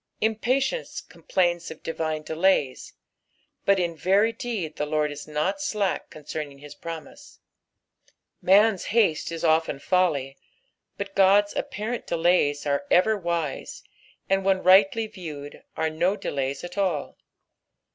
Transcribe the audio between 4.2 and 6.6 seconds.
deed the Lord is not slack concerning